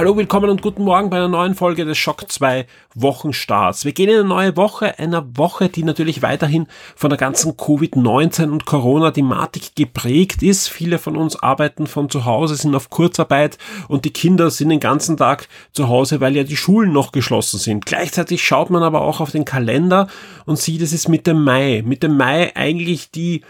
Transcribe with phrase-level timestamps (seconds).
[0.00, 3.84] Hallo, willkommen und guten Morgen bei einer neuen Folge des Schock 2 Wochenstarts.
[3.84, 8.48] Wir gehen in eine neue Woche, einer Woche, die natürlich weiterhin von der ganzen Covid-19
[8.48, 10.68] und Corona-Thematik geprägt ist.
[10.68, 14.80] Viele von uns arbeiten von zu Hause, sind auf Kurzarbeit und die Kinder sind den
[14.80, 17.84] ganzen Tag zu Hause, weil ja die Schulen noch geschlossen sind.
[17.84, 20.08] Gleichzeitig schaut man aber auch auf den Kalender
[20.46, 21.82] und sieht, es ist Mitte Mai.
[21.84, 23.42] Mitte Mai eigentlich die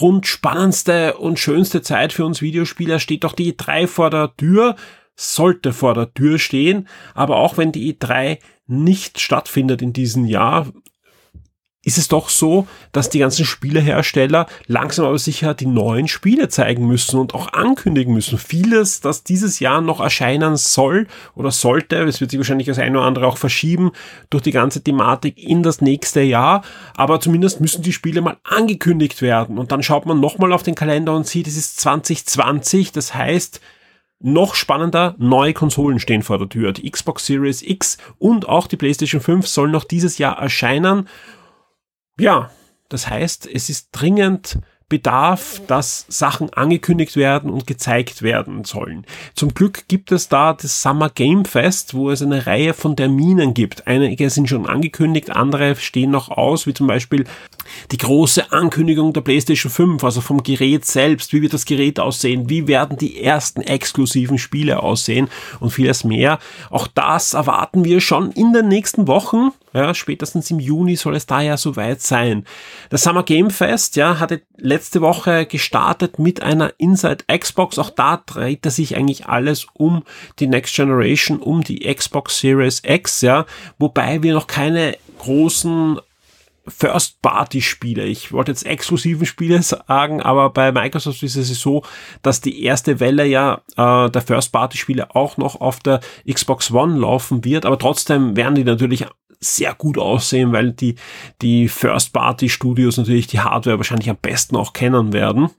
[0.00, 4.76] rund spannendste und schönste Zeit für uns Videospieler steht doch die E3 vor der Tür
[5.14, 6.88] sollte vor der Tür stehen.
[7.14, 10.66] Aber auch wenn die E3 nicht stattfindet in diesem Jahr,
[11.84, 16.86] ist es doch so, dass die ganzen Spielehersteller langsam aber sicher die neuen Spiele zeigen
[16.86, 18.38] müssen und auch ankündigen müssen.
[18.38, 22.98] Vieles, das dieses Jahr noch erscheinen soll oder sollte, es wird sich wahrscheinlich das eine
[22.98, 23.90] oder andere auch verschieben
[24.30, 26.62] durch die ganze Thematik in das nächste Jahr,
[26.96, 30.76] aber zumindest müssen die Spiele mal angekündigt werden und dann schaut man nochmal auf den
[30.76, 33.60] Kalender und sieht, es ist 2020, das heißt,
[34.22, 36.72] noch spannender, neue Konsolen stehen vor der Tür.
[36.72, 41.08] Die Xbox Series X und auch die PlayStation 5 sollen noch dieses Jahr erscheinen.
[42.18, 42.50] Ja,
[42.88, 44.58] das heißt, es ist dringend
[44.92, 49.06] Bedarf, dass Sachen angekündigt werden und gezeigt werden sollen.
[49.34, 53.54] Zum Glück gibt es da das Summer Game Fest, wo es eine Reihe von Terminen
[53.54, 53.86] gibt.
[53.86, 57.24] Einige sind schon angekündigt, andere stehen noch aus, wie zum Beispiel
[57.90, 61.32] die große Ankündigung der PlayStation 5, also vom Gerät selbst.
[61.32, 62.50] Wie wird das Gerät aussehen?
[62.50, 65.28] Wie werden die ersten exklusiven Spiele aussehen?
[65.58, 66.38] Und vieles mehr.
[66.68, 69.52] Auch das erwarten wir schon in den nächsten Wochen.
[69.74, 72.44] Ja, spätestens im Juni soll es da ja soweit sein.
[72.90, 77.78] Das Summer Game Fest, ja, hatte letzte Woche gestartet mit einer Inside Xbox.
[77.78, 80.02] Auch da drehte sich eigentlich alles um
[80.38, 83.46] die Next Generation, um die Xbox Series X, ja,
[83.78, 85.98] wobei wir noch keine großen
[86.66, 88.04] First-Party-Spiele.
[88.04, 91.82] Ich wollte jetzt exklusiven Spiele sagen, aber bei Microsoft ist es so,
[92.22, 96.00] dass die erste Welle ja äh, der First-Party-Spiele auch noch auf der
[96.30, 99.06] Xbox One laufen wird, aber trotzdem werden die natürlich
[99.42, 100.94] sehr gut aussehen, weil die,
[101.42, 105.50] die First-Party-Studios natürlich die Hardware wahrscheinlich am besten auch kennen werden.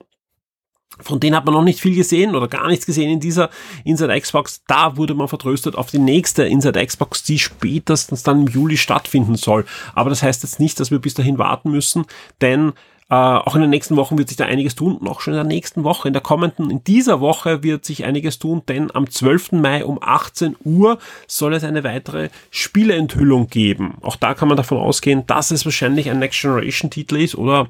[0.99, 3.49] Von denen hat man noch nicht viel gesehen oder gar nichts gesehen in dieser
[3.83, 4.61] Inside Xbox.
[4.67, 9.35] Da wurde man vertröstet auf die nächste Inside Xbox, die spätestens dann im Juli stattfinden
[9.35, 9.66] soll.
[9.95, 12.05] Aber das heißt jetzt nicht, dass wir bis dahin warten müssen,
[12.41, 12.73] denn
[13.09, 15.38] äh, auch in den nächsten Wochen wird sich da einiges tun und auch schon in
[15.38, 19.09] der nächsten Woche, in der kommenden, in dieser Woche wird sich einiges tun, denn am
[19.09, 19.53] 12.
[19.53, 20.97] Mai um 18 Uhr
[21.28, 23.96] soll es eine weitere Spieleenthüllung geben.
[24.02, 27.68] Auch da kann man davon ausgehen, dass es wahrscheinlich ein Next Generation Titel ist oder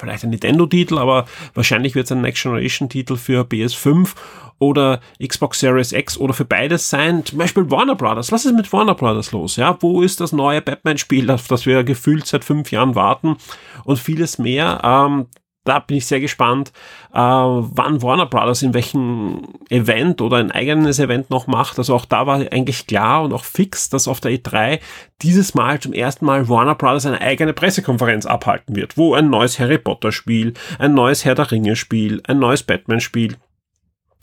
[0.00, 4.14] vielleicht ein Nintendo-Titel, aber wahrscheinlich wird es ein Next Generation-Titel für PS5
[4.58, 7.24] oder Xbox Series X oder für beides sein.
[7.24, 8.30] Zum Beispiel Warner Brothers.
[8.30, 9.56] Was ist mit Warner Brothers los?
[9.56, 13.36] Ja, wo ist das neue Batman-Spiel, auf das wir gefühlt seit fünf Jahren warten
[13.84, 14.80] und vieles mehr?
[14.84, 15.26] Ähm,
[15.64, 16.72] da bin ich sehr gespannt,
[17.12, 21.78] äh, wann Warner Brothers in welchem Event oder ein eigenes Event noch macht.
[21.78, 24.80] Also auch da war eigentlich klar und auch fix, dass auf der E3
[25.20, 29.58] dieses Mal zum ersten Mal Warner Brothers eine eigene Pressekonferenz abhalten wird, wo ein neues
[29.58, 33.36] Harry Potter Spiel, ein neues Herr der Ringe Spiel, ein neues Batman Spiel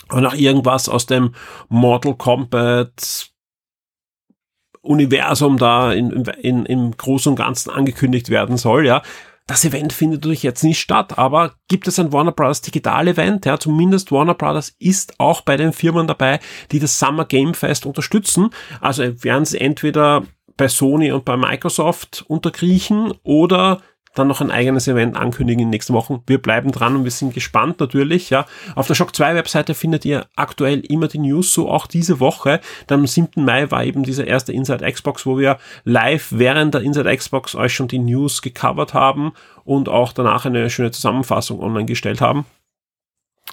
[0.10, 1.36] und auch irgendwas aus dem
[1.70, 3.30] Mortal Kombat
[4.82, 6.12] Universum da in,
[6.42, 9.04] in, im Großen und Ganzen angekündigt werden soll, ja.
[9.48, 13.46] Das Event findet natürlich jetzt nicht statt, aber gibt es ein Warner Brothers Digital Event?
[13.46, 16.42] Ja, zumindest Warner Brothers ist auch bei den Firmen dabei,
[16.72, 18.50] die das Summer Game Fest unterstützen.
[18.82, 20.24] Also werden sie entweder
[20.58, 23.82] bei Sony und bei Microsoft unterkriechen oder
[24.18, 26.22] dann noch ein eigenes Event ankündigen in den nächsten Wochen.
[26.28, 28.30] Wir bleiben dran und wir sind gespannt natürlich.
[28.30, 28.46] Ja,
[28.76, 32.60] auf der Shock 2 Webseite findet ihr aktuell immer die News, so auch diese Woche.
[32.88, 33.44] Dann am 7.
[33.44, 37.74] Mai war eben dieser erste Inside Xbox, wo wir live während der Inside Xbox euch
[37.74, 39.34] schon die News gecovert haben
[39.66, 42.46] und auch danach eine schöne Zusammenfassung online gestellt haben.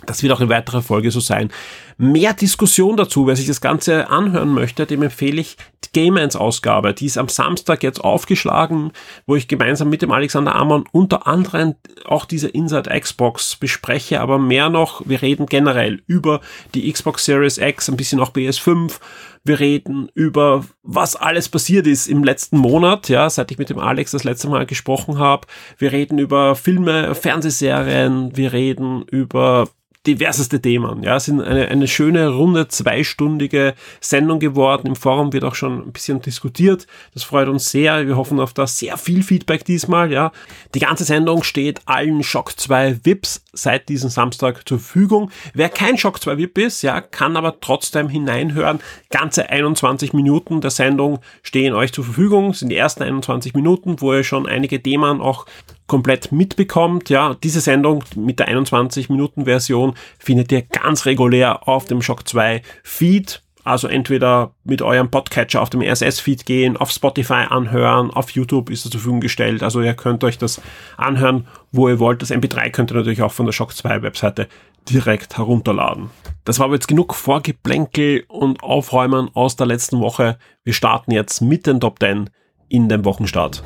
[0.06, 1.50] Das wird auch in weiterer Folge so sein.
[1.96, 6.92] Mehr Diskussion dazu, wer sich das Ganze anhören möchte, dem empfehle ich die Game Ausgabe.
[6.92, 8.90] Die ist am Samstag jetzt aufgeschlagen,
[9.26, 14.38] wo ich gemeinsam mit dem Alexander Amon unter anderem auch diese Inside Xbox bespreche, aber
[14.38, 16.40] mehr noch, wir reden generell über
[16.74, 18.98] die Xbox Series X, ein bisschen auch PS5.
[19.44, 23.78] Wir reden über, was alles passiert ist im letzten Monat, ja, seit ich mit dem
[23.78, 25.46] Alex das letzte Mal gesprochen habe.
[25.78, 29.68] Wir reden über Filme, Fernsehserien, wir reden über
[30.06, 31.02] diverseste Themen.
[31.02, 34.86] Ja, es sind eine, eine schöne, runde, zweistündige Sendung geworden.
[34.86, 36.86] Im Forum wird auch schon ein bisschen diskutiert.
[37.14, 38.06] Das freut uns sehr.
[38.06, 40.12] Wir hoffen auf das sehr viel Feedback diesmal.
[40.12, 40.32] Ja,
[40.74, 45.30] die ganze Sendung steht allen Shock 2 VIPs seit diesem Samstag zur Verfügung.
[45.54, 48.80] Wer kein Shock 2 VIP ist, ja, kann aber trotzdem hineinhören.
[49.10, 52.48] Ganze 21 Minuten der Sendung stehen euch zur Verfügung.
[52.48, 55.46] Das sind die ersten 21 Minuten, wo ihr schon einige Themen auch
[55.86, 57.10] komplett mitbekommt.
[57.10, 62.26] Ja, diese Sendung mit der 21 Minuten Version findet ihr ganz regulär auf dem Shock
[62.28, 63.42] 2 Feed.
[63.64, 68.82] Also entweder mit eurem Podcatcher auf dem RSS-Feed gehen, auf Spotify anhören, auf YouTube ist
[68.82, 69.62] zur Verfügung gestellt.
[69.62, 70.60] Also ihr könnt euch das
[70.98, 72.20] anhören, wo ihr wollt.
[72.20, 74.48] Das MP3 könnt ihr natürlich auch von der Shock 2 Webseite
[74.90, 76.10] direkt herunterladen.
[76.44, 80.38] Das war aber jetzt genug Vorgeplänkel und Aufräumen aus der letzten Woche.
[80.62, 82.28] Wir starten jetzt mit den Top 10
[82.68, 83.62] in den Wochenstart.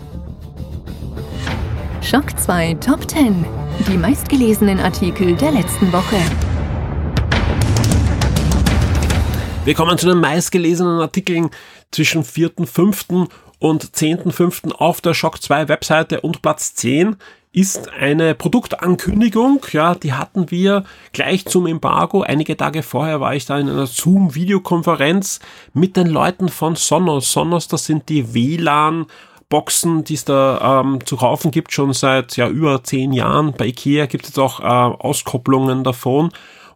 [2.01, 3.45] Schock 2 Top 10.
[3.89, 6.17] Die meistgelesenen Artikel der letzten Woche.
[9.65, 11.51] Wir kommen zu den meistgelesenen Artikeln
[11.91, 13.29] zwischen 4.5.
[13.59, 14.73] und 10.5.
[14.73, 17.17] auf der Shock 2 Webseite und Platz 10
[17.53, 19.61] ist eine Produktankündigung.
[19.73, 22.23] Ja, die hatten wir gleich zum Embargo.
[22.23, 25.41] Einige Tage vorher war ich da in einer Zoom-Videokonferenz
[25.75, 27.33] mit den Leuten von Sonos.
[27.33, 29.07] Sonos, das sind die WLAN
[29.49, 33.55] Boxen, die es da ähm, zu kaufen gibt, schon seit ja über zehn Jahren.
[33.57, 36.31] Bei Ikea gibt es jetzt auch äh, Auskopplungen davon.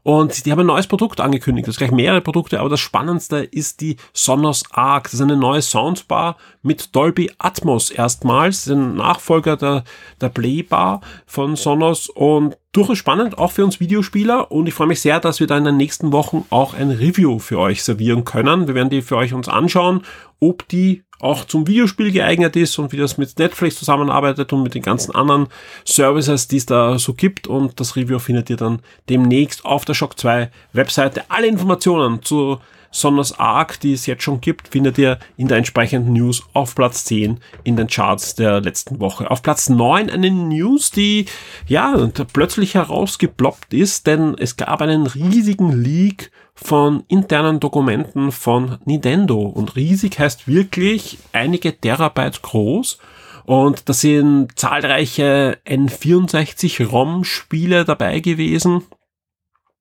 [0.04, 1.69] Und die haben ein neues Produkt angekündigt.
[1.69, 5.04] Das ist gleich mehrere Produkte, aber das Spannendste ist die Sonos Arc.
[5.04, 8.64] Das ist eine neue Soundbar mit Dolby Atmos erstmals.
[8.64, 9.84] Das ist ein Nachfolger der,
[10.20, 14.50] der Playbar von Sonos und durchaus spannend, auch für uns Videospieler.
[14.50, 17.38] Und ich freue mich sehr, dass wir da in den nächsten Wochen auch ein Review
[17.38, 18.66] für euch servieren können.
[18.66, 20.02] Wir werden die für euch uns anschauen,
[20.40, 24.74] ob die auch zum Videospiel geeignet ist und wie das mit Netflix zusammenarbeitet und mit
[24.74, 25.46] den ganzen anderen
[25.84, 27.46] Services, die es da so gibt.
[27.46, 31.22] Und das Review findet ihr dann demnächst auf der Shock 2 Webseite.
[31.28, 32.58] Alle Informationen zu
[32.90, 37.04] Sonos Arc, die es jetzt schon gibt, findet ihr in der entsprechenden News auf Platz
[37.04, 39.30] 10 in den Charts der letzten Woche.
[39.30, 41.26] Auf Platz 9 eine News, die
[41.66, 46.30] ja plötzlich herausgeploppt ist, denn es gab einen riesigen Leak
[46.62, 52.99] von internen Dokumenten von Nintendo und riesig heißt wirklich einige Terabyte groß.
[53.44, 58.82] Und da sind zahlreiche N64-ROM-Spiele dabei gewesen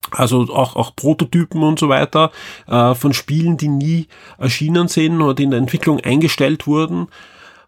[0.10, 2.32] also auch, auch Prototypen und so weiter
[2.68, 4.08] äh, von Spielen, die nie
[4.38, 7.08] erschienen sind oder in der Entwicklung eingestellt wurden.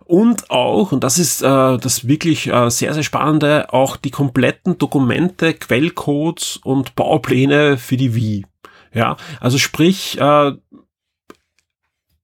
[0.06, 4.78] Und auch, und das ist äh, das wirklich äh, sehr, sehr spannende, auch die kompletten
[4.78, 8.46] Dokumente, Quellcodes und Baupläne für die Wii.
[8.94, 10.52] Ja, also sprich, äh,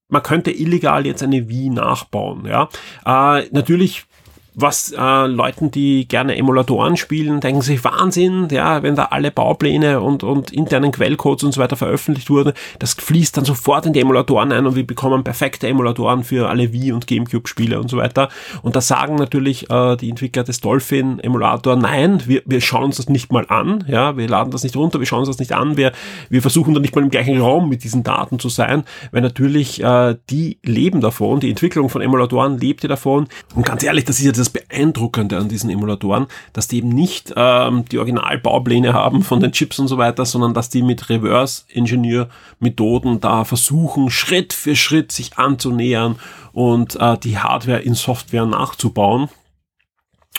[0.08, 2.46] man könnte illegal jetzt eine Wii nachbauen.
[2.46, 2.70] Ja,
[3.06, 4.06] äh, natürlich
[4.56, 10.02] was äh, Leuten, die gerne Emulatoren spielen, denken sich Wahnsinn, ja, wenn da alle Baupläne
[10.02, 14.00] und, und internen Quellcodes und so weiter veröffentlicht wurden, das fließt dann sofort in die
[14.00, 17.98] Emulatoren ein und wir bekommen perfekte Emulatoren für alle Wii und Gamecube Spiele und so
[17.98, 18.30] weiter.
[18.62, 22.98] Und da sagen natürlich äh, die Entwickler des Dolphin Emulator, nein, wir, wir schauen uns
[22.98, 25.54] das nicht mal an, ja, wir laden das nicht runter, wir schauen uns das nicht
[25.54, 25.92] an, wir,
[26.30, 29.84] wir versuchen da nicht mal im gleichen Raum mit diesen Daten zu sein, weil natürlich
[29.84, 34.20] äh, die leben davon, die Entwicklung von Emulatoren lebt ja davon und ganz ehrlich, das
[34.20, 38.94] ist ja das das Beeindruckende an diesen Emulatoren, dass die eben nicht ähm, die Originalbaupläne
[38.94, 44.54] haben von den Chips und so weiter, sondern dass die mit Reverse-Engineer-Methoden da versuchen, Schritt
[44.54, 46.18] für Schritt sich anzunähern
[46.54, 49.30] und äh, die Hardware in Software nachzubauen.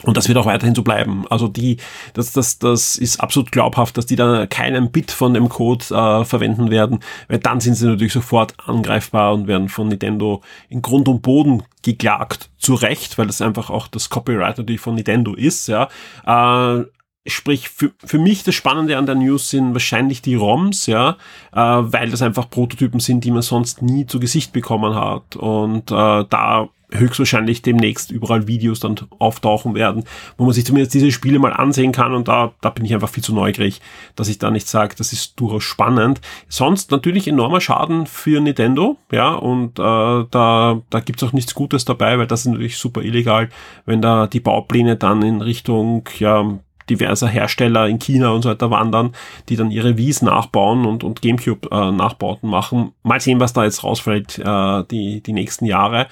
[0.03, 1.25] Und das wird auch weiterhin so bleiben.
[1.29, 1.77] Also die,
[2.15, 6.25] das, das, das ist absolut glaubhaft, dass die da keinen Bit von dem Code äh,
[6.25, 11.09] verwenden werden, weil dann sind sie natürlich sofort angreifbar und werden von Nintendo in Grund
[11.09, 12.51] und Boden geklagt.
[12.59, 15.89] Zu Recht, weil das einfach auch das Copyright natürlich von Nintendo ist, ja.
[16.27, 16.85] Äh,
[17.27, 21.19] Sprich, für, für mich das Spannende an der News sind wahrscheinlich die ROMs, ja,
[21.53, 25.37] äh, weil das einfach Prototypen sind, die man sonst nie zu Gesicht bekommen hat.
[25.37, 30.05] Und äh, da höchstwahrscheinlich demnächst überall Videos dann auftauchen werden,
[30.37, 33.09] wo man sich zumindest diese Spiele mal ansehen kann und da, da bin ich einfach
[33.09, 33.81] viel zu neugierig,
[34.17, 36.21] dass ich da nicht sage, das ist durchaus spannend.
[36.49, 41.85] Sonst natürlich enormer Schaden für Nintendo, ja, und äh, da, da gibt's auch nichts Gutes
[41.85, 43.49] dabei, weil das ist natürlich super illegal,
[43.87, 46.59] wenn da die Baupläne dann in Richtung, ja,
[46.91, 49.13] diverser Hersteller in China und so weiter wandern,
[49.49, 52.93] die dann ihre Wies nachbauen und, und Gamecube-Nachbauten äh, machen.
[53.03, 56.09] Mal sehen, was da jetzt rausfällt äh, die, die nächsten Jahre.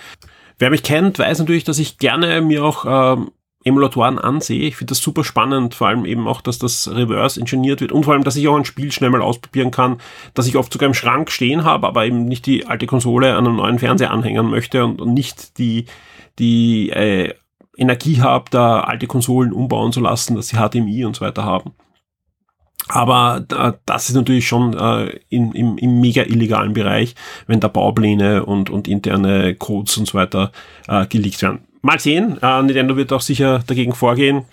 [0.59, 3.31] Wer mich kennt, weiß natürlich, dass ich gerne mir auch ähm,
[3.65, 4.67] Emulatoren ansehe.
[4.67, 8.05] Ich finde das super spannend, vor allem eben auch, dass das reverse engineert wird und
[8.05, 9.99] vor allem, dass ich auch ein Spiel schnell mal ausprobieren kann,
[10.35, 13.47] dass ich oft sogar im Schrank stehen habe, aber eben nicht die alte Konsole an
[13.47, 15.87] einem neuen Fernseher anhängen möchte und, und nicht die,
[16.39, 17.35] die äh,
[17.77, 21.73] Energie habe, da alte Konsolen umbauen zu lassen, dass sie HDMI und so weiter haben.
[22.89, 27.15] Aber äh, das ist natürlich schon äh, in, im, im mega illegalen Bereich,
[27.47, 30.53] wenn da Baupläne und, und interne Codes und so weiter
[30.89, 31.61] äh, geleakt werden.
[31.83, 34.45] Mal sehen, äh, Nintendo wird auch sicher dagegen vorgehen,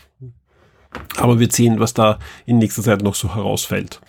[1.17, 3.99] aber wir sehen, was da in nächster Zeit noch so herausfällt.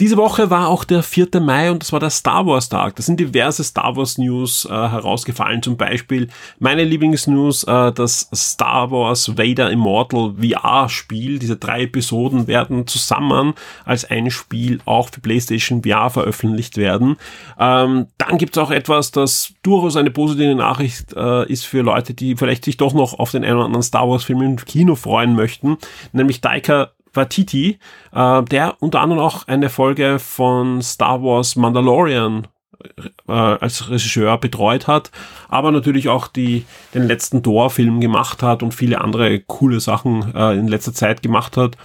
[0.00, 1.40] Diese Woche war auch der 4.
[1.40, 2.94] Mai und das war der Star Wars Tag.
[2.94, 5.60] Da sind diverse Star Wars News äh, herausgefallen.
[5.60, 6.28] Zum Beispiel
[6.60, 11.40] meine Lieblingsnews, äh, das Star Wars Vader Immortal VR Spiel.
[11.40, 17.16] Diese drei Episoden werden zusammen als ein Spiel auch für PlayStation VR veröffentlicht werden.
[17.58, 22.36] Ähm, dann gibt's auch etwas, das durchaus eine positive Nachricht äh, ist für Leute, die
[22.36, 25.34] vielleicht sich doch noch auf den einen oder anderen Star Wars Film im Kino freuen
[25.34, 25.76] möchten.
[26.12, 27.78] Nämlich Daika Watiti,
[28.12, 32.46] äh, der unter anderem auch eine Folge von Star Wars Mandalorian
[33.28, 35.10] äh, als Regisseur betreut hat,
[35.48, 40.54] aber natürlich auch die, den letzten Thor-Film gemacht hat und viele andere coole Sachen äh,
[40.54, 41.76] in letzter Zeit gemacht hat.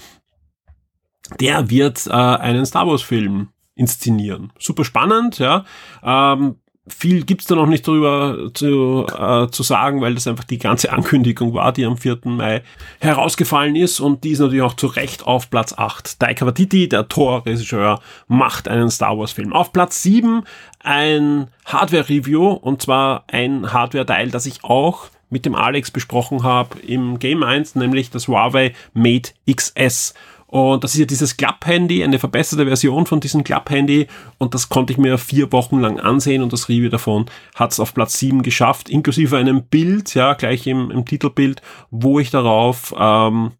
[1.40, 4.52] Der wird äh, einen Star Wars-Film inszenieren.
[4.60, 5.66] Super spannend, ja.
[6.04, 10.58] Ähm, viel gibt's da noch nicht drüber zu, äh, zu sagen, weil das einfach die
[10.58, 12.20] ganze Ankündigung war, die am 4.
[12.26, 12.62] Mai
[13.00, 16.20] herausgefallen ist und die ist natürlich auch zu Recht auf Platz 8.
[16.20, 19.54] Taika Waititi, der Tor-Regisseur, macht einen Star Wars-Film.
[19.54, 20.44] Auf Platz 7
[20.80, 27.18] ein Hardware-Review und zwar ein Hardware-Teil, das ich auch mit dem Alex besprochen habe im
[27.18, 30.14] Game 1, nämlich das Huawei Mate XS.
[30.54, 34.06] Und das ist ja dieses Club-Handy, eine verbesserte Version von diesem Club-Handy.
[34.38, 37.80] Und das konnte ich mir vier Wochen lang ansehen und das Review davon hat es
[37.80, 42.94] auf Platz sieben geschafft, inklusive einem Bild, ja, gleich im, im Titelbild, wo ich darauf
[42.96, 43.54] ähm,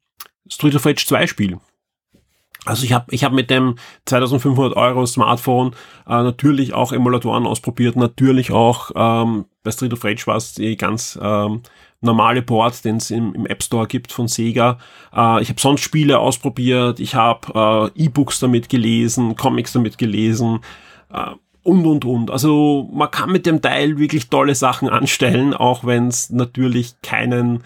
[0.48, 1.60] Street of Rage 2 spiele.
[2.64, 3.74] Also ich habe ich hab mit dem
[4.06, 5.72] 2500 Euro Smartphone
[6.06, 10.78] äh, natürlich auch Emulatoren ausprobiert, natürlich auch ähm, bei Street of Rage war es die
[10.78, 11.64] ganz ähm,
[12.04, 14.78] normale Board, den es im, im, App Store gibt von Sega.
[15.16, 20.60] Äh, ich habe sonst Spiele ausprobiert, ich habe äh, E-Books damit gelesen, Comics damit gelesen
[21.12, 21.32] äh,
[21.64, 22.32] und und und.
[22.32, 27.64] Also man kann mit dem Teil wirklich tolle Sachen anstellen, auch wenn es natürlich keinen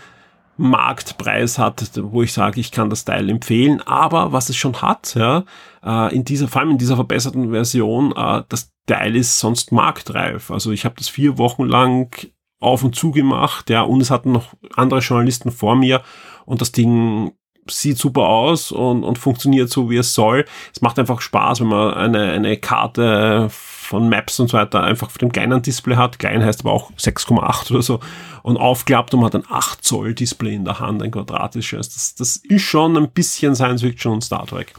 [0.57, 3.81] Marktpreis hat, wo ich sage, ich kann das Teil empfehlen.
[3.81, 5.43] Aber was es schon hat, ja,
[5.83, 10.49] äh, in dieser, vor allem in dieser verbesserten Version, äh, das Teil ist sonst marktreif.
[10.49, 12.27] Also ich habe das vier Wochen lang
[12.59, 16.01] auf und zu gemacht, ja, und es hatten noch andere Journalisten vor mir
[16.45, 17.33] und das Ding
[17.71, 20.45] sieht super aus und, und funktioniert so, wie es soll.
[20.73, 25.07] Es macht einfach Spaß, wenn man eine, eine Karte von Maps und so weiter einfach
[25.07, 26.19] auf dem kleinen Display hat.
[26.19, 27.99] Klein heißt aber auch 6,8 oder so.
[28.43, 31.89] Und aufklappt und man hat ein 8 Zoll Display in der Hand, ein quadratisches.
[31.89, 34.73] Das, das ist schon ein bisschen Science Fiction und Star Trek.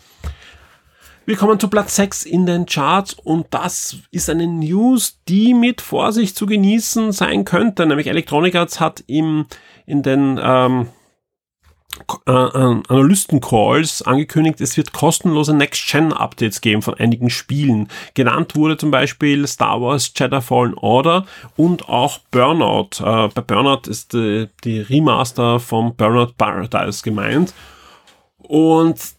[1.29, 5.83] Wir kommen zu Platz 6 in den Charts und das ist eine News, die mit
[5.83, 7.85] Vorsicht zu genießen sein könnte.
[7.85, 9.45] Nämlich Electronic Arts hat im,
[9.85, 10.89] in den ähm,
[12.27, 17.89] äh, äh, Analysten-Calls angekündigt, es wird kostenlose Next-Gen-Updates geben von einigen Spielen.
[18.15, 21.27] Genannt wurde zum Beispiel Star Wars Jedi Fallen Order
[21.59, 23.01] und auch Burnout.
[23.01, 27.53] Äh, bei Burnout ist die, die Remaster vom Burnout Paradise gemeint.
[28.39, 29.18] Und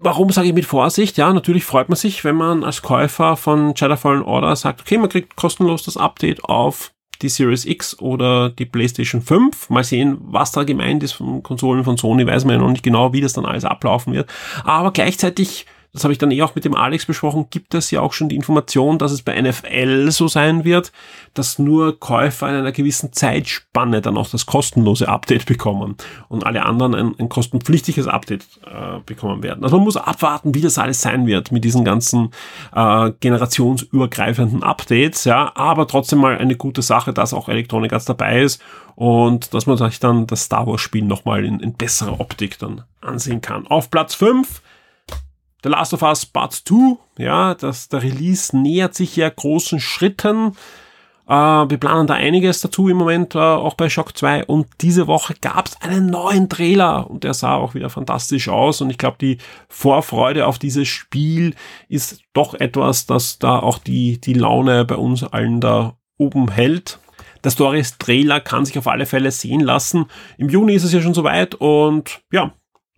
[0.00, 1.16] Warum sage ich mit Vorsicht?
[1.16, 4.98] Ja, natürlich freut man sich, wenn man als Käufer von Jedi Fallen Order sagt, okay,
[4.98, 9.70] man kriegt kostenlos das Update auf die Series X oder die PlayStation 5.
[9.70, 12.84] Mal sehen, was da gemeint ist von Konsolen von Sony, weiß man ja noch nicht
[12.84, 14.30] genau, wie das dann alles ablaufen wird.
[14.62, 18.00] Aber gleichzeitig das habe ich dann eh auch mit dem Alex besprochen, gibt es ja
[18.00, 20.92] auch schon die Information, dass es bei NFL so sein wird,
[21.34, 25.96] dass nur Käufer in einer gewissen Zeitspanne dann auch das kostenlose Update bekommen
[26.28, 29.64] und alle anderen ein, ein kostenpflichtiges Update äh, bekommen werden.
[29.64, 32.30] Also man muss abwarten, wie das alles sein wird mit diesen ganzen
[32.74, 38.42] äh, generationsübergreifenden Updates, ja, aber trotzdem mal eine gute Sache, dass auch Electronic Arts dabei
[38.42, 38.62] ist
[38.94, 42.82] und dass man sich dann das Star Wars Spiel nochmal in, in besserer Optik dann
[43.00, 43.66] ansehen kann.
[43.66, 44.60] Auf Platz 5
[45.62, 50.52] The Last of Us Part 2, ja, das, der Release nähert sich ja großen Schritten.
[51.28, 54.44] Äh, wir planen da einiges dazu im Moment, äh, auch bei Shock 2.
[54.46, 58.80] Und diese Woche gab es einen neuen Trailer und der sah auch wieder fantastisch aus.
[58.80, 59.38] Und ich glaube, die
[59.68, 61.54] Vorfreude auf dieses Spiel
[61.88, 66.98] ist doch etwas, das da auch die, die Laune bei uns allen da oben hält.
[67.44, 70.06] Der Stories Trailer kann sich auf alle Fälle sehen lassen.
[70.38, 72.52] Im Juni ist es ja schon soweit und ja,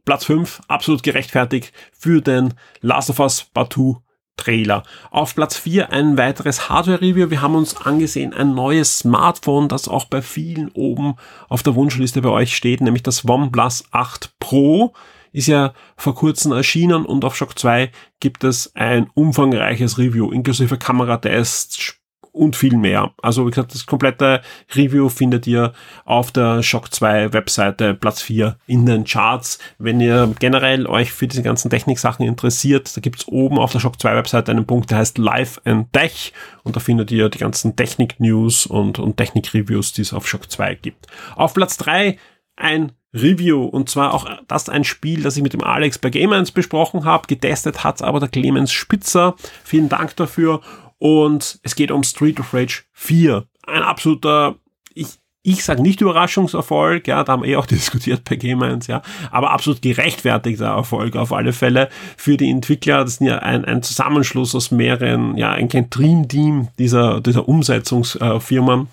[0.04, 4.00] Platz 5, absolut gerechtfertigt für den Last of Us Part 2
[4.40, 4.82] Trailer.
[5.10, 7.30] Auf Platz 4 ein weiteres Hardware-Review.
[7.30, 11.16] Wir haben uns angesehen ein neues Smartphone, das auch bei vielen oben
[11.48, 14.94] auf der Wunschliste bei euch steht, nämlich das OnePlus 8 Pro.
[15.32, 20.76] Ist ja vor kurzem erschienen und auf Shock 2 gibt es ein umfangreiches Review inklusive
[20.76, 21.99] Kameratests,
[22.32, 23.12] und viel mehr.
[23.22, 24.42] Also wie gesagt, das komplette
[24.74, 25.72] Review findet ihr
[26.04, 29.58] auf der Shock 2 Webseite Platz 4 in den Charts.
[29.78, 34.00] Wenn ihr generell euch für diese ganzen Technik-Sachen interessiert, da gibt's oben auf der Shock
[34.00, 36.32] 2 Webseite einen Punkt, der heißt Live and Tech
[36.62, 40.74] und da findet ihr die ganzen Technik-News und, und Technik-Reviews, die es auf Shock 2
[40.76, 41.06] gibt.
[41.36, 42.18] Auf Platz 3
[42.56, 46.54] ein Review und zwar auch das ein Spiel, das ich mit dem Alex bei Game1
[46.54, 47.26] besprochen habe.
[47.26, 49.34] Getestet hat's aber der Clemens Spitzer.
[49.64, 50.60] Vielen Dank dafür.
[51.00, 53.46] Und es geht um Street of Rage 4.
[53.66, 54.56] Ein absoluter,
[54.94, 55.06] ich,
[55.42, 59.00] ich sage nicht Überraschungserfolg, ja, da haben wir eh auch diskutiert bei Game 1, ja,
[59.30, 61.88] aber absolut gerechtfertigter Erfolg auf alle Fälle
[62.18, 63.02] für die Entwickler.
[63.02, 68.86] Das ist ja ein, ein Zusammenschluss aus mehreren, ja, ein Dream Team dieser, dieser Umsetzungsfirma.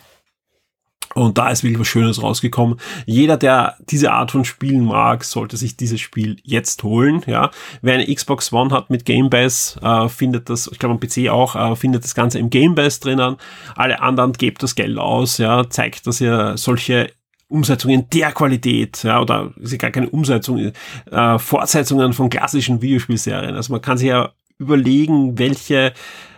[1.17, 2.79] Und da ist wirklich was Schönes rausgekommen.
[3.05, 7.23] Jeder, der diese Art von Spielen mag, sollte sich dieses Spiel jetzt holen.
[7.25, 10.99] Ja, wer eine Xbox One hat mit Game Pass, äh, findet das, ich glaube am
[10.99, 13.37] PC auch, äh, findet das Ganze im Game Pass drinnen.
[13.75, 15.39] Alle anderen gebt das Geld aus.
[15.39, 17.11] Ja, zeigt, dass ihr solche
[17.49, 20.71] Umsetzungen der Qualität, ja, oder ist ja gar keine Umsetzung,
[21.11, 23.55] äh, Fortsetzungen von klassischen Videospielserien.
[23.55, 25.93] Also man kann sich ja überlegen, welche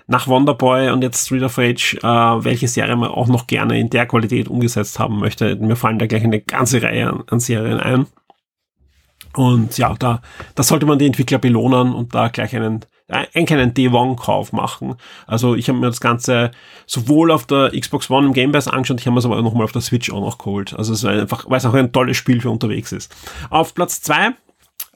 [0.09, 3.91] nach Wonderboy und jetzt Street of Rage, äh, welche Serie man auch noch gerne in
[3.91, 5.55] der Qualität umgesetzt haben möchte.
[5.55, 8.07] Mir fallen da gleich eine ganze Reihe an, an Serien ein.
[9.35, 10.21] Und ja, da,
[10.55, 14.95] da sollte man die Entwickler belohnen und da gleich einen, einen kleinen Day-One-Kauf machen.
[15.27, 16.49] Also ich habe mir das Ganze
[16.87, 19.65] sowohl auf der Xbox One im Game Pass angeschaut, ich habe mir es aber nochmal
[19.65, 20.73] auf der Switch auch noch geholt.
[20.73, 23.15] Also es ist einfach, weil es auch ein tolles Spiel für unterwegs ist.
[23.51, 24.31] Auf Platz zwei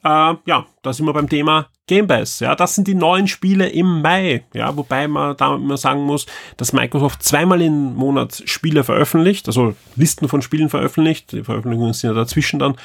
[0.04, 2.40] äh, ja, da sind wir beim Thema Game Pass.
[2.40, 4.44] Ja, das sind die neuen Spiele im Mai.
[4.54, 9.74] Ja, wobei man da immer sagen muss, dass Microsoft zweimal im Monat Spiele veröffentlicht, also
[9.96, 11.32] Listen von Spielen veröffentlicht.
[11.32, 12.76] Die Veröffentlichungen sind ja dazwischen dann.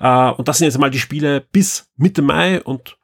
[0.00, 2.96] Äh, und das sind jetzt mal die Spiele bis Mitte Mai und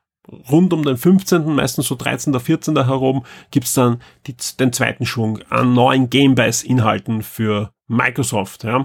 [0.50, 2.84] rund um den 15., meistens so 13., 14.
[2.84, 8.64] herum, gibt's dann die, den zweiten Schwung an neuen Game Pass Inhalten für Microsoft.
[8.64, 8.84] Ja.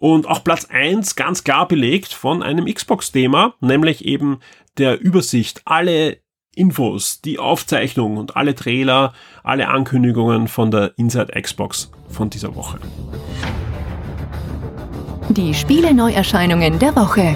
[0.00, 4.38] Und auch Platz eins ganz klar belegt von einem Xbox-Thema, nämlich eben
[4.78, 5.62] der Übersicht.
[5.64, 6.18] Alle
[6.54, 9.12] Infos, die Aufzeichnung und alle Trailer,
[9.42, 12.78] alle Ankündigungen von der Inside Xbox von dieser Woche.
[15.30, 17.34] Die Spiele-Neuerscheinungen der Woche.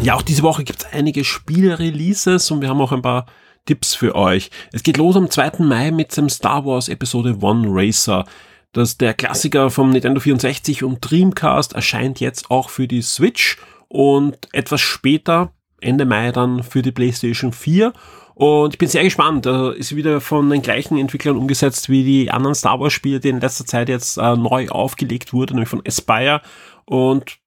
[0.00, 3.26] Ja, auch diese Woche gibt es einige Spiele-Releases und wir haben auch ein paar
[3.66, 4.50] Tipps für euch.
[4.72, 5.60] Es geht los am 2.
[5.60, 8.24] Mai mit dem Star Wars Episode 1 Racer.
[8.72, 13.56] Das der Klassiker vom Nintendo 64 und Dreamcast erscheint jetzt auch für die Switch
[13.88, 17.92] und etwas später, Ende Mai dann für die PlayStation 4.
[18.34, 19.46] Und ich bin sehr gespannt.
[19.46, 23.40] Ist wieder von den gleichen Entwicklern umgesetzt wie die anderen Star Wars Spiele, die in
[23.40, 26.42] letzter Zeit jetzt äh, neu aufgelegt wurden, nämlich von Aspire.
[26.84, 27.38] Und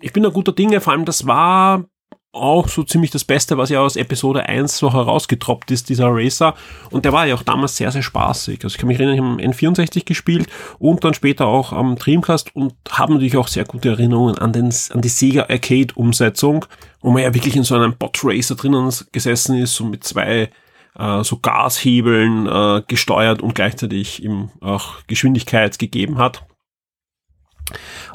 [0.00, 1.84] ich bin da guter Dinge, vor allem das war
[2.38, 6.54] auch so ziemlich das Beste, was ja aus Episode 1 so herausgetroppt ist, dieser Racer.
[6.90, 8.64] Und der war ja auch damals sehr, sehr spaßig.
[8.64, 10.48] Also ich kann mich erinnern, ich habe am N64 gespielt
[10.78, 14.72] und dann später auch am Dreamcast und habe natürlich auch sehr gute Erinnerungen an, den,
[14.90, 16.64] an die Sega Arcade Umsetzung,
[17.00, 20.50] wo man ja wirklich in so einem Bot Racer drinnen gesessen ist, so mit zwei
[20.98, 26.44] äh, so Gashebeln äh, gesteuert und gleichzeitig ihm auch Geschwindigkeit gegeben hat.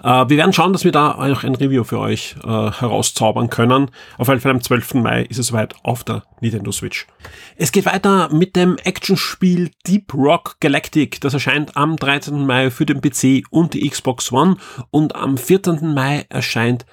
[0.04, 3.92] Äh, wir werden schauen, dass wir da auch ein Review für euch äh, herauszaubern können.
[4.18, 4.96] Auf jeden Fall am 12.
[4.96, 7.08] Mai ist es soweit auf der Nintendo Switch.
[7.56, 11.22] Es geht weiter mit dem Actionspiel Deep Rock Galactic.
[11.22, 12.46] Das erscheint am 13.
[12.46, 14.58] Mai für den PC und die Xbox One
[14.92, 15.80] und am 4.
[15.82, 16.86] Mai erscheint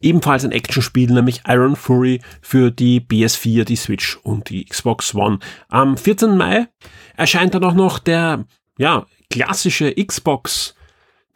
[0.00, 5.38] ebenfalls ein Actionspiel, nämlich Iron Fury für die PS4, die Switch und die Xbox One.
[5.68, 6.36] Am 14.
[6.36, 6.68] Mai
[7.16, 8.44] erscheint dann auch noch der,
[8.78, 10.75] ja, klassische Xbox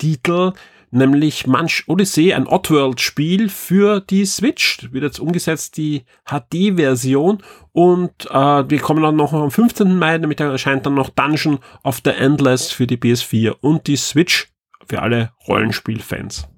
[0.01, 0.53] Titel,
[0.91, 4.89] nämlich Munch Odyssey, ein Oddworld-Spiel für die Switch.
[4.91, 7.43] Wird jetzt umgesetzt, die HD-Version.
[7.73, 9.97] Und äh, wir kommen dann noch am 15.
[9.97, 13.97] Mai, nämlich da erscheint dann noch Dungeon of the Endless für die PS4 und die
[13.97, 14.49] Switch
[14.89, 16.49] für alle Rollenspielfans.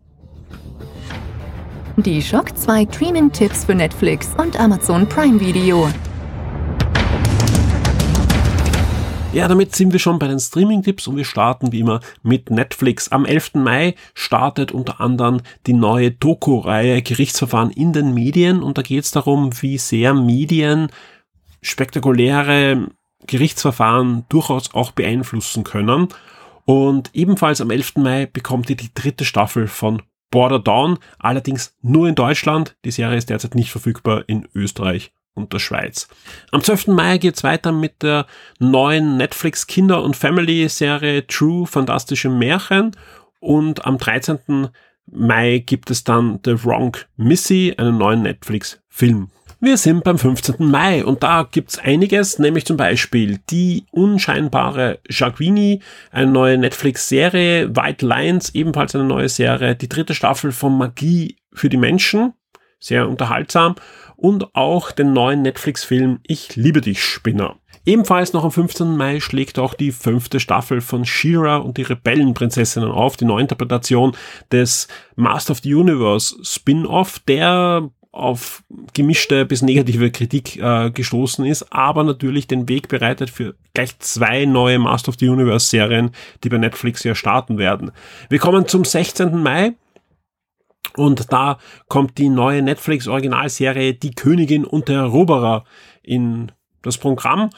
[1.96, 5.88] Die Shock 2 Streaming-Tipps für Netflix und Amazon Prime Video.
[9.32, 13.08] Ja, damit sind wir schon bei den Streaming-Tipps und wir starten wie immer mit Netflix.
[13.08, 13.54] Am 11.
[13.54, 19.10] Mai startet unter anderem die neue Doku-Reihe Gerichtsverfahren in den Medien und da geht es
[19.10, 20.88] darum, wie sehr Medien
[21.62, 22.88] spektakuläre
[23.26, 26.08] Gerichtsverfahren durchaus auch beeinflussen können.
[26.66, 27.96] Und ebenfalls am 11.
[27.96, 32.76] Mai bekommt ihr die dritte Staffel von Border Down, allerdings nur in Deutschland.
[32.84, 36.08] Die Serie ist derzeit nicht verfügbar in Österreich und der Schweiz.
[36.50, 36.88] Am 12.
[36.88, 38.26] Mai geht's weiter mit der
[38.58, 42.96] neuen Netflix Kinder- und Family-Serie True Fantastische Märchen
[43.40, 44.68] und am 13.
[45.10, 49.28] Mai gibt es dann The Wrong Missy, einen neuen Netflix-Film.
[49.64, 50.56] Wir sind beim 15.
[50.66, 58.04] Mai und da gibt's einiges, nämlich zum Beispiel die unscheinbare Jacquini, eine neue Netflix-Serie, White
[58.04, 62.32] Lines, ebenfalls eine neue Serie, die dritte Staffel von Magie für die Menschen,
[62.80, 63.76] sehr unterhaltsam,
[64.22, 67.56] und auch den neuen Netflix-Film Ich liebe dich, Spinner.
[67.84, 68.96] Ebenfalls noch am 15.
[68.96, 74.16] Mai schlägt auch die fünfte Staffel von She-Ra und die Rebellenprinzessinnen auf, die Neuinterpretation
[74.52, 81.72] des Master of the Universe Spin-off, der auf gemischte bis negative Kritik äh, gestoßen ist,
[81.72, 86.10] aber natürlich den Weg bereitet für gleich zwei neue Master of the Universe Serien,
[86.44, 87.90] die bei Netflix ja starten werden.
[88.28, 89.42] Wir kommen zum 16.
[89.42, 89.72] Mai.
[90.96, 95.64] Und da kommt die neue Netflix Originalserie Die Königin und der Eroberer
[96.02, 97.50] in das Programm.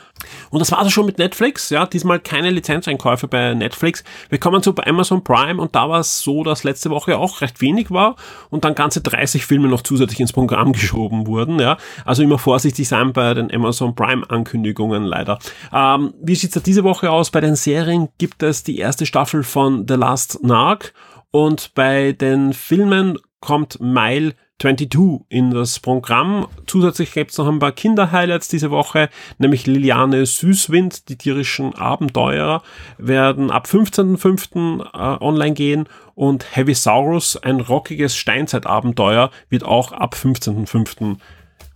[0.50, 1.70] Und das war also schon mit Netflix.
[1.70, 4.04] Ja, diesmal keine Lizenzeinkäufe bei Netflix.
[4.28, 7.60] Wir kommen zu Amazon Prime und da war es so, dass letzte Woche auch recht
[7.60, 8.16] wenig war
[8.50, 11.58] und dann ganze 30 Filme noch zusätzlich ins Programm geschoben wurden.
[11.58, 15.38] Ja, also immer vorsichtig sein bei den Amazon Prime Ankündigungen leider.
[15.72, 17.30] Ähm, wie sieht's da diese Woche aus?
[17.30, 20.92] Bei den Serien gibt es die erste Staffel von The Last Narc
[21.35, 26.47] und bei den Filmen kommt Mile 22 in das Programm.
[26.68, 32.62] Zusätzlich gibt es noch ein paar Kinder-Highlights diese Woche, nämlich Liliane Süßwind, die tierischen Abenteuer,
[32.99, 34.85] werden ab 15.05.
[34.94, 41.16] Äh, online gehen und Heavy Saurus, ein rockiges Steinzeitabenteuer, wird auch ab 15.05.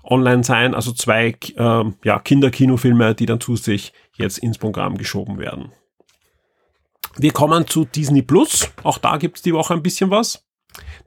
[0.05, 0.73] online sein.
[0.73, 5.73] Also zwei äh, ja, Kinderkinofilme, die dann zusätzlich jetzt ins Programm geschoben werden.
[7.20, 8.70] Wir kommen zu Disney Plus.
[8.85, 10.44] Auch da gibt es die Woche ein bisschen was.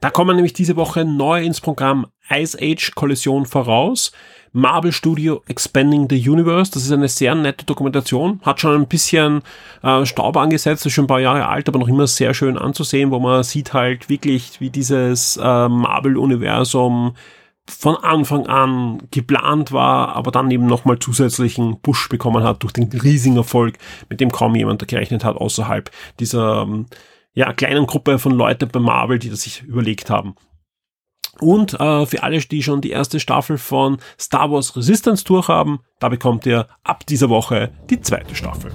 [0.00, 4.12] Da kommen nämlich diese Woche neu ins Programm Ice Age Kollision voraus.
[4.52, 6.70] Marvel Studio Expanding the Universe.
[6.70, 8.42] Das ist eine sehr nette Dokumentation.
[8.42, 9.40] Hat schon ein bisschen
[9.82, 13.10] äh, Staub angesetzt, ist schon ein paar Jahre alt, aber noch immer sehr schön anzusehen,
[13.10, 17.14] wo man sieht halt wirklich, wie dieses äh, Marvel-Universum
[17.68, 22.90] von Anfang an geplant war, aber dann eben nochmal zusätzlichen Push bekommen hat durch den
[22.90, 26.86] riesigen Erfolg, mit dem kaum jemand gerechnet hat außerhalb dieser ähm,
[27.34, 30.34] ja, kleinen Gruppe von Leuten bei Marvel, die das sich überlegt haben.
[31.40, 36.08] Und äh, für alle, die schon die erste Staffel von Star Wars Resistance durchhaben, da
[36.08, 38.72] bekommt ihr ab dieser Woche die zweite Staffel.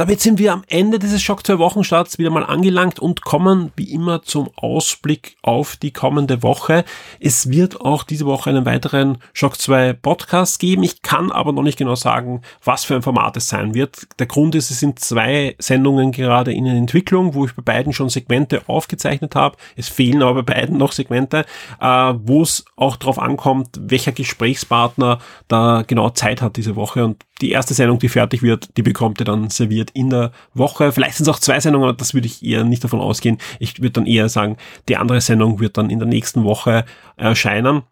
[0.00, 3.92] Damit sind wir am Ende dieses Schock 2 Wochenstarts wieder mal angelangt und kommen wie
[3.92, 6.86] immer zum Ausblick auf die kommende Woche.
[7.20, 10.84] Es wird auch diese Woche einen weiteren Schock 2 Podcast geben.
[10.84, 14.06] Ich kann aber noch nicht genau sagen, was für ein Format es sein wird.
[14.18, 18.08] Der Grund ist, es sind zwei Sendungen gerade in Entwicklung, wo ich bei beiden schon
[18.08, 19.58] Segmente aufgezeichnet habe.
[19.76, 21.44] Es fehlen aber bei beiden noch Segmente,
[21.78, 27.22] äh, wo es auch darauf ankommt, welcher Gesprächspartner da genau Zeit hat diese Woche und
[27.40, 30.92] die erste Sendung, die fertig wird, die bekommt ihr dann serviert in der Woche.
[30.92, 33.38] Vielleicht sind es auch zwei Sendungen, aber das würde ich eher nicht davon ausgehen.
[33.58, 34.56] Ich würde dann eher sagen,
[34.88, 36.84] die andere Sendung wird dann in der nächsten Woche
[37.16, 37.82] erscheinen.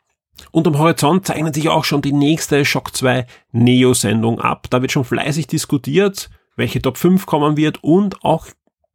[0.51, 4.67] Und am Horizont zeichnet sich auch schon die nächste Shock 2 Neo-Sendung ab.
[4.71, 8.47] Da wird schon fleißig diskutiert, welche Top 5 kommen wird und auch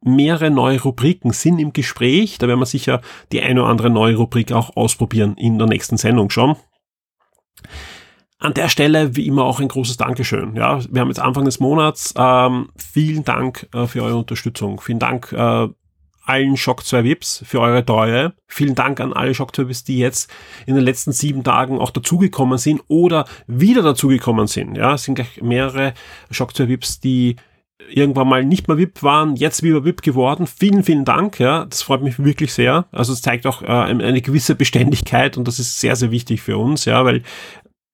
[0.04, 2.38] mehrere neue Rubriken sind im Gespräch.
[2.38, 3.00] Da werden wir sicher
[3.32, 6.56] die eine oder andere neue Rubrik auch ausprobieren in der nächsten Sendung schon.
[8.38, 10.56] An der Stelle wie immer auch ein großes Dankeschön.
[10.56, 12.12] Ja, wir haben jetzt Anfang des Monats.
[12.16, 14.80] Ähm, vielen Dank äh, für eure Unterstützung.
[14.80, 15.68] Vielen Dank äh,
[16.24, 18.32] allen Shock 2 Vips für eure Treue.
[18.46, 20.30] Vielen Dank an alle Shock 2 Vips, die jetzt
[20.66, 24.76] in den letzten sieben Tagen auch dazugekommen sind oder wieder dazugekommen sind.
[24.76, 25.94] Ja, es sind gleich mehrere
[26.30, 27.36] Shock 2 Vips, die
[27.90, 30.46] irgendwann mal nicht mehr VIP waren, jetzt wieder VIP geworden.
[30.46, 31.38] Vielen, vielen Dank.
[31.38, 32.86] Ja, das freut mich wirklich sehr.
[32.92, 36.56] Also es zeigt auch äh, eine gewisse Beständigkeit und das ist sehr, sehr wichtig für
[36.56, 37.22] uns, ja, weil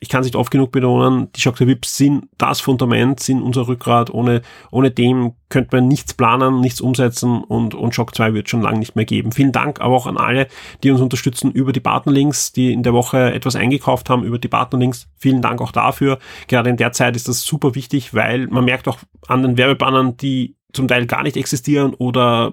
[0.03, 3.69] ich kann es nicht oft genug betonen, die Shock Vips sind das Fundament, sind unser
[3.69, 4.09] Rückgrat.
[4.09, 8.63] Ohne, ohne dem könnte man nichts planen, nichts umsetzen und, und Shock 2 wird schon
[8.63, 9.31] lange nicht mehr geben.
[9.31, 10.47] Vielen Dank aber auch an alle,
[10.83, 14.49] die uns unterstützen über die Partnerlinks, die in der Woche etwas eingekauft haben über die
[14.49, 15.07] Partnerlinks.
[15.19, 16.19] Vielen Dank auch dafür.
[16.49, 20.17] Gerade in der Zeit ist das super wichtig, weil man merkt auch an den Werbebannern,
[20.17, 22.53] die zum Teil gar nicht existieren oder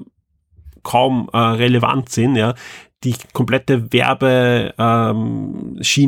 [0.84, 2.56] kaum äh, relevant sind, ja,
[3.04, 4.74] die komplette Werbeschiene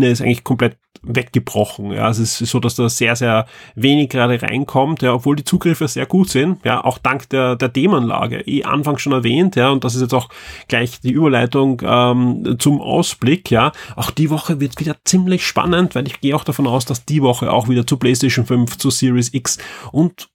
[0.06, 1.92] ähm, ist eigentlich komplett weggebrochen.
[1.92, 5.44] Ja, also es ist so, dass da sehr, sehr wenig gerade reinkommt, ja, obwohl die
[5.44, 9.70] Zugriffe sehr gut sind, ja, auch dank der, der Themenlage, eh anfangs schon erwähnt, ja,
[9.70, 10.30] und das ist jetzt auch
[10.68, 13.72] gleich die Überleitung ähm, zum Ausblick, ja.
[13.96, 17.22] Auch die Woche wird wieder ziemlich spannend, weil ich gehe auch davon aus, dass die
[17.22, 19.58] Woche auch wieder zu PlayStation 5, zu Series X
[19.92, 20.30] und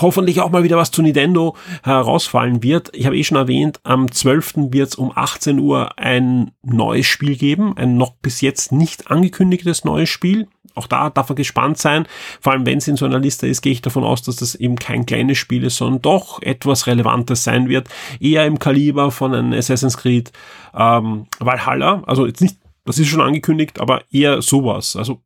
[0.00, 2.90] hoffentlich auch mal wieder was zu Nintendo herausfallen wird.
[2.94, 4.70] Ich habe eh schon erwähnt, am 12.
[4.70, 9.84] wird es um 18 Uhr ein neues Spiel geben, ein noch bis jetzt nicht angekündigtes
[9.84, 10.48] neues Spiel.
[10.74, 12.06] auch da darf man gespannt sein.
[12.40, 14.54] Vor allem, wenn es in so einer Liste ist, gehe ich davon aus, dass das
[14.54, 17.88] eben kein kleines Spiel ist, sondern doch etwas Relevantes sein wird.
[18.20, 20.32] Eher im Kaliber von einem Assassin's Creed
[20.74, 22.02] ähm, Valhalla.
[22.06, 24.96] Also jetzt nicht, das ist schon angekündigt, aber eher sowas.
[24.96, 25.22] Also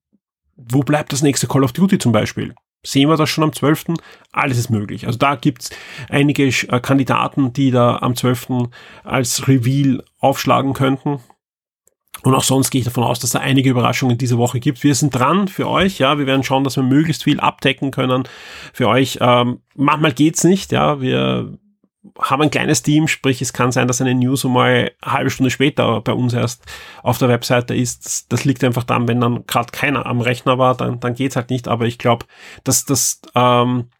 [0.57, 2.55] wo bleibt das nächste Call of Duty zum Beispiel?
[2.83, 3.97] Sehen wir das schon am 12.?
[4.33, 5.07] Alles ist möglich.
[5.07, 5.71] Also da gibt's
[6.09, 8.69] einige äh, Kandidaten, die da am 12.
[9.05, 11.21] als Reveal aufschlagen könnten.
[12.23, 14.83] Und auch sonst gehe ich davon aus, dass da einige Überraschungen diese Woche gibt.
[14.83, 16.19] Wir sind dran für euch, ja.
[16.19, 18.25] Wir werden schauen, dass wir möglichst viel abdecken können
[18.73, 19.19] für euch.
[19.21, 21.01] Ähm, manchmal geht's nicht, ja.
[21.01, 21.59] Wir
[22.19, 25.51] haben ein kleines Team, sprich es kann sein, dass eine News mal eine halbe Stunde
[25.51, 26.65] später bei uns erst
[27.03, 28.33] auf der Webseite ist.
[28.33, 31.51] Das, liegt einfach dann, wenn dann gerade keiner am Rechner war, dann, dann geht's halt
[31.51, 31.69] nicht.
[31.69, 32.27] Aber ich glaube,
[32.65, 33.91] dass das ähm,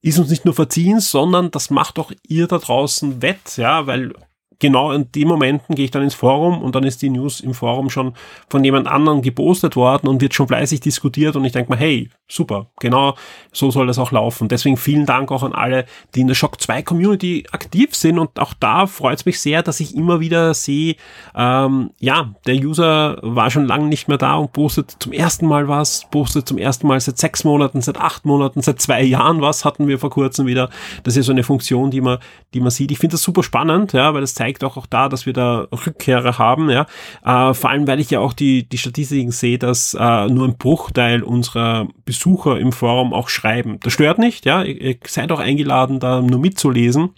[0.00, 4.14] ist uns nicht nur verziehen, sondern das macht auch ihr da draußen wett, ja, weil
[4.58, 7.54] genau in den Momenten gehe ich dann ins Forum und dann ist die News im
[7.54, 8.14] Forum schon
[8.48, 12.10] von jemand anderem gepostet worden und wird schon fleißig diskutiert und ich denke mal, hey,
[12.26, 13.14] super, genau
[13.52, 14.48] so soll das auch laufen.
[14.48, 18.38] Deswegen vielen Dank auch an alle, die in der Shock 2 Community aktiv sind und
[18.38, 20.96] auch da freut es mich sehr, dass ich immer wieder sehe,
[21.34, 25.68] ähm, ja, der User war schon lange nicht mehr da und postet zum ersten Mal
[25.68, 29.64] was, postet zum ersten Mal seit sechs Monaten, seit acht Monaten, seit zwei Jahren was
[29.64, 30.68] hatten wir vor kurzem wieder.
[31.04, 32.18] Das ist so eine Funktion, die man,
[32.54, 32.90] die man sieht.
[32.90, 35.32] Ich finde das super spannend, ja, weil das zeigt, zeigt auch, auch da, dass wir
[35.32, 36.86] da Rückkehrer haben, ja.
[37.24, 40.56] Äh, vor allem, weil ich ja auch die, die Statistiken sehe, dass äh, nur ein
[40.56, 43.78] Bruchteil unserer Besucher im Forum auch schreiben.
[43.80, 44.62] Das stört nicht, ja.
[44.62, 47.10] Ihr, ihr seid auch eingeladen, da nur mitzulesen.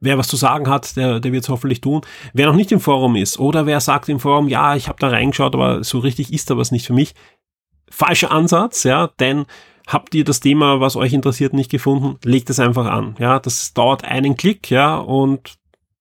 [0.00, 2.02] Wer was zu sagen hat, der, der wird es hoffentlich tun.
[2.32, 5.08] Wer noch nicht im Forum ist oder wer sagt im Forum, ja, ich habe da
[5.08, 7.14] reingeschaut, aber so richtig ist da was nicht für mich.
[7.90, 9.46] Falscher Ansatz, ja, denn
[9.86, 12.18] Habt ihr das Thema, was euch interessiert, nicht gefunden?
[12.24, 13.14] Legt es einfach an.
[13.20, 15.55] Ja, das dauert einen Klick, ja, und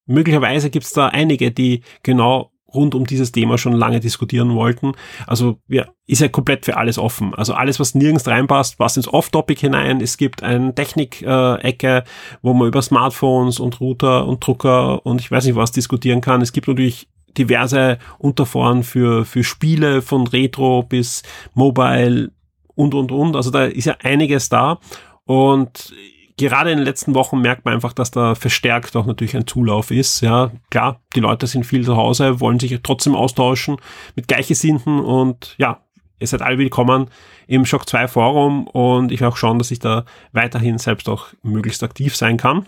[0.06, 4.92] möglicherweise gibt es da einige, die genau rund um dieses Thema schon lange diskutieren wollten.
[5.26, 7.34] Also ja, ist ja komplett für alles offen.
[7.34, 10.02] Also alles, was nirgends reinpasst, passt ins Off-Topic hinein.
[10.02, 12.04] Es gibt eine Technik-Ecke,
[12.42, 16.42] wo man über Smartphones und Router und Drucker und ich weiß nicht was diskutieren kann.
[16.42, 22.32] Es gibt natürlich diverse Unterforen für, für Spiele von Retro bis Mobile
[22.76, 23.36] und, und, und.
[23.36, 24.80] Also da ist ja einiges da.
[25.26, 25.94] Und
[26.38, 29.92] gerade in den letzten Wochen merkt man einfach, dass da verstärkt auch natürlich ein Zulauf
[29.92, 30.22] ist.
[30.22, 33.78] Ja, klar, die Leute sind viel zu Hause, wollen sich trotzdem austauschen
[34.16, 35.82] mit Gleichgesinnten und ja,
[36.20, 37.10] ihr seid alle willkommen
[37.48, 41.28] im Shock 2 Forum und ich will auch schauen, dass ich da weiterhin selbst auch
[41.42, 42.66] möglichst aktiv sein kann.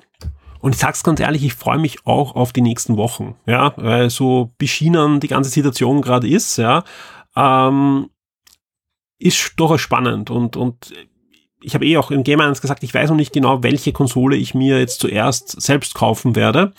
[0.60, 4.10] Und ich sag's ganz ehrlich, ich freue mich auch auf die nächsten Wochen, ja, weil
[4.10, 6.84] so beschienen die ganze Situation gerade ist, ja,
[7.36, 8.10] ähm,
[9.20, 10.94] ist durchaus spannend und, und
[11.62, 14.36] ich habe eh auch im Game 1 gesagt, ich weiß noch nicht genau, welche Konsole
[14.36, 16.74] ich mir jetzt zuerst selbst kaufen werde.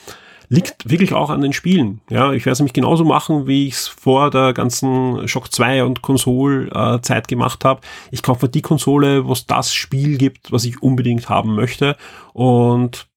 [0.51, 2.01] Liegt wirklich auch an den Spielen.
[2.09, 5.85] Ja, ich werde es nämlich genauso machen, wie ich es vor der ganzen Shock 2
[5.85, 7.83] und Konsol-Zeit äh, gemacht habe.
[8.11, 11.97] Ich kaufe die Konsole, wo es das Spiel gibt, was ich unbedingt haben möchte.
[12.33, 13.09] Und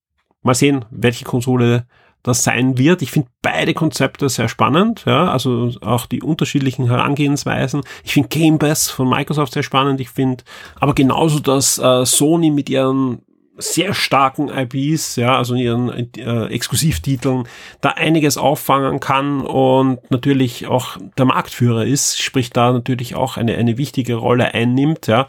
[0.41, 1.86] mal sehen, welche Konsole
[2.23, 3.01] das sein wird.
[3.01, 7.81] Ich finde beide Konzepte sehr spannend, ja, also auch die unterschiedlichen Herangehensweisen.
[8.03, 10.01] Ich finde Game Pass von Microsoft sehr spannend.
[10.01, 10.43] Ich finde
[10.79, 13.21] aber genauso, dass äh, Sony mit ihren
[13.57, 17.47] sehr starken IPs, ja, also ihren äh, Exklusivtiteln,
[17.81, 23.55] da einiges auffangen kann und natürlich auch der Marktführer ist, sprich da natürlich auch eine,
[23.55, 25.27] eine wichtige Rolle einnimmt, ja,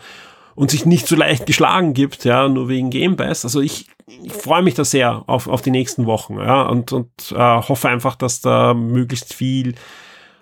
[0.55, 3.44] und sich nicht so leicht geschlagen gibt, ja, nur wegen Game Pass.
[3.44, 3.87] Also ich
[4.22, 7.88] ich freue mich da sehr auf, auf die nächsten Wochen ja, und, und äh, hoffe
[7.88, 9.75] einfach, dass da möglichst viel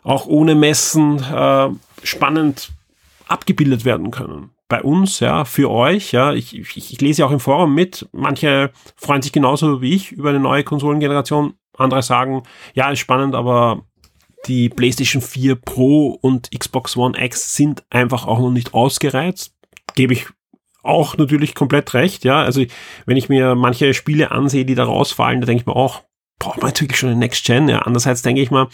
[0.02, 1.68] auch ohne Messen äh,
[2.02, 2.72] spannend
[3.26, 4.50] abgebildet werden können.
[4.68, 8.09] Bei uns, ja, für euch, ja, ich, ich, ich lese ja auch im Forum mit.
[8.12, 11.54] Manche freuen sich genauso wie ich über eine neue Konsolengeneration.
[11.76, 13.83] Andere sagen, ja, ist spannend, aber
[14.46, 19.54] die PlayStation 4 Pro und Xbox One X sind einfach auch noch nicht ausgereizt.
[19.94, 20.28] Gebe ich
[20.82, 22.42] auch natürlich komplett recht, ja.
[22.42, 22.64] Also
[23.06, 26.02] wenn ich mir manche Spiele ansehe, die da rausfallen, da denke ich mir auch,
[26.38, 27.80] braucht man wirklich schon eine Next Gen, ja.
[27.80, 28.68] Andererseits denke ich mal,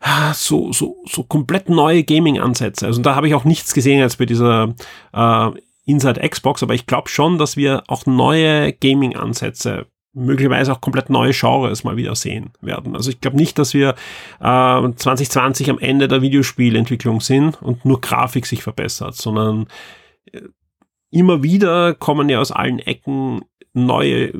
[0.00, 2.86] ah, so, so, so komplett neue Gaming-Ansätze.
[2.86, 4.74] Also da habe ich auch nichts gesehen jetzt bei dieser
[5.12, 5.50] äh,
[5.84, 9.86] Inside Xbox, aber ich glaube schon, dass wir auch neue Gaming-Ansätze
[10.16, 12.96] möglicherweise auch komplett neue Genres mal wieder sehen werden.
[12.96, 13.90] Also ich glaube nicht, dass wir
[14.40, 19.66] äh, 2020 am Ende der Videospielentwicklung sind und nur Grafik sich verbessert, sondern
[20.32, 20.40] äh,
[21.10, 23.42] immer wieder kommen ja aus allen Ecken
[23.76, 24.32] neue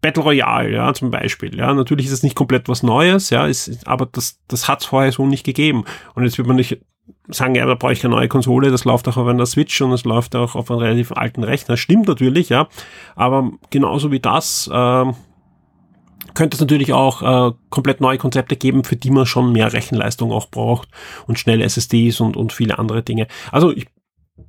[0.00, 1.56] Battle Royale, ja, zum Beispiel.
[1.56, 4.86] Ja, natürlich ist es nicht komplett was Neues, ja, ist, aber das, das hat es
[4.86, 5.84] vorher so nicht gegeben.
[6.14, 6.80] Und jetzt wird man nicht
[7.28, 9.92] sagen, ja, da brauche ich eine neue Konsole, das läuft auch auf einer Switch und
[9.92, 11.76] das läuft auch auf einem relativ alten Rechner.
[11.76, 12.68] Stimmt natürlich, ja.
[13.14, 15.12] Aber genauso wie das, äh,
[16.34, 20.32] könnte es natürlich auch äh, komplett neue Konzepte geben, für die man schon mehr Rechenleistung
[20.32, 20.88] auch braucht
[21.26, 23.26] und schnelle SSDs und, und viele andere Dinge.
[23.50, 23.86] Also ich,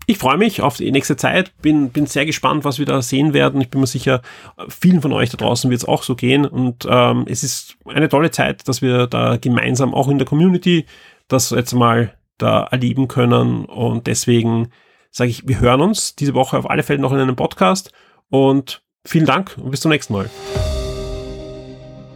[0.06, 3.34] ich freue mich auf die nächste Zeit, bin, bin sehr gespannt, was wir da sehen
[3.34, 3.62] werden.
[3.62, 4.22] Ich bin mir sicher,
[4.70, 8.10] vielen von euch da draußen wird es auch so gehen und ähm, es ist eine
[8.10, 10.86] tolle Zeit, dass wir da gemeinsam auch in der Community
[11.28, 14.70] das jetzt mal da erleben können und deswegen
[15.12, 17.92] sage ich, wir hören uns diese Woche auf alle Fälle noch in einem Podcast
[18.30, 20.30] und vielen Dank und bis zum nächsten Mal.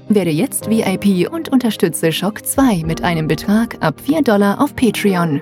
[0.10, 5.42] Werde jetzt VIP und unterstütze Shock 2 mit einem Betrag ab 4 Dollar auf Patreon.